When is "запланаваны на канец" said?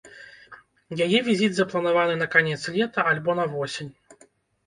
1.57-2.59